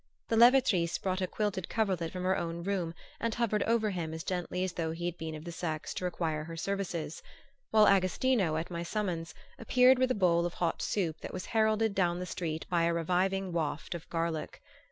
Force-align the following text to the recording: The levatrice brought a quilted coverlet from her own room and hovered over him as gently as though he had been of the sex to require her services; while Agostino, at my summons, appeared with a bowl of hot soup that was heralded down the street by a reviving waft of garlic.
The 0.29 0.35
levatrice 0.35 0.97
brought 0.99 1.21
a 1.21 1.27
quilted 1.27 1.69
coverlet 1.69 2.11
from 2.11 2.23
her 2.23 2.35
own 2.35 2.63
room 2.63 2.95
and 3.19 3.35
hovered 3.35 3.61
over 3.67 3.91
him 3.91 4.15
as 4.15 4.23
gently 4.23 4.63
as 4.63 4.73
though 4.73 4.89
he 4.93 5.05
had 5.05 5.15
been 5.15 5.35
of 5.35 5.43
the 5.45 5.51
sex 5.51 5.93
to 5.93 6.05
require 6.05 6.43
her 6.43 6.57
services; 6.57 7.21
while 7.69 7.87
Agostino, 7.87 8.55
at 8.55 8.71
my 8.71 8.81
summons, 8.81 9.35
appeared 9.59 9.99
with 9.99 10.09
a 10.09 10.15
bowl 10.15 10.47
of 10.47 10.55
hot 10.55 10.81
soup 10.81 11.19
that 11.19 11.33
was 11.33 11.45
heralded 11.45 11.93
down 11.93 12.17
the 12.17 12.25
street 12.25 12.65
by 12.67 12.85
a 12.85 12.93
reviving 12.95 13.51
waft 13.53 13.93
of 13.93 14.09
garlic. 14.09 14.59